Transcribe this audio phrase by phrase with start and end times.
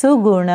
[0.00, 0.50] सुगुण